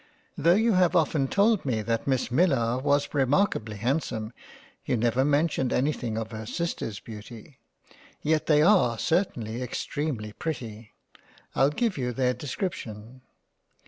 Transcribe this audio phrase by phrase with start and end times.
[0.35, 4.33] Though you have often told me that Miss Millar was remarkably handsome,
[4.83, 7.59] you never mentioned anything of her Sisters' beauty;
[8.23, 10.93] yet they are certainly extremely pretty.
[11.53, 13.21] I'll give you their description.